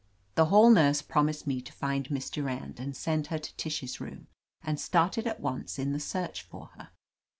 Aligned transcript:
The 0.33 0.45
hall 0.45 0.71
nurse 0.71 1.03
promised 1.03 1.45
me 1.45 1.61
to 1.61 1.71
find 1.71 2.09
Miss 2.09 2.31
Du 2.31 2.41
rand 2.41 2.79
and 2.79 2.97
send 2.97 3.27
her 3.27 3.37
to 3.37 3.55
Tish's 3.55 4.01
room, 4.01 4.25
and 4.63 4.79
started 4.79 5.27
at 5.27 5.39
once 5.41 5.77
in 5.77 5.93
the 5.93 5.99
search 5.99 6.41
for 6.41 6.71
her. 6.75 6.89